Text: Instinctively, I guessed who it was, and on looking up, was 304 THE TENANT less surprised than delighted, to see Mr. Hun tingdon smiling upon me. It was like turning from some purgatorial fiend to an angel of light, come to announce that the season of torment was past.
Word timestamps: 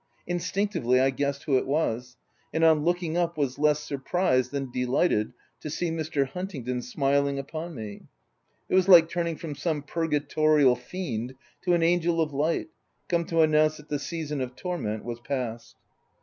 Instinctively, 0.25 0.99
I 0.99 1.11
guessed 1.11 1.43
who 1.43 1.59
it 1.59 1.67
was, 1.67 2.17
and 2.51 2.63
on 2.63 2.83
looking 2.83 3.17
up, 3.17 3.37
was 3.37 3.53
304 3.57 3.61
THE 3.61 3.61
TENANT 3.61 3.63
less 3.67 3.87
surprised 3.87 4.51
than 4.51 4.71
delighted, 4.71 5.33
to 5.59 5.69
see 5.69 5.91
Mr. 5.91 6.25
Hun 6.27 6.47
tingdon 6.47 6.81
smiling 6.81 7.37
upon 7.37 7.75
me. 7.75 8.07
It 8.67 8.73
was 8.73 8.87
like 8.89 9.07
turning 9.09 9.35
from 9.35 9.53
some 9.53 9.83
purgatorial 9.83 10.75
fiend 10.75 11.35
to 11.65 11.75
an 11.75 11.83
angel 11.83 12.19
of 12.19 12.33
light, 12.33 12.69
come 13.09 13.25
to 13.25 13.41
announce 13.41 13.77
that 13.77 13.89
the 13.89 13.99
season 13.99 14.41
of 14.41 14.55
torment 14.55 15.05
was 15.05 15.19
past. 15.19 15.75